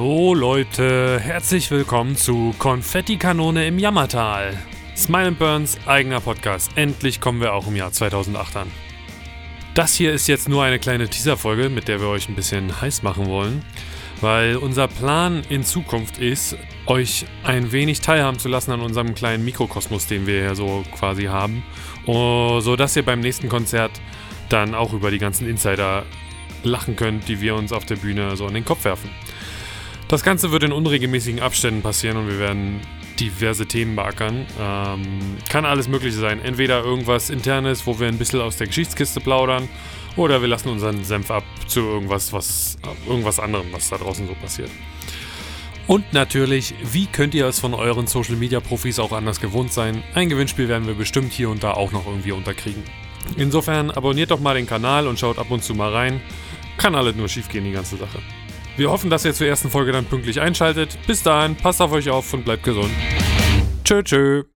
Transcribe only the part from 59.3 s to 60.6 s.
zur ersten Folge dann pünktlich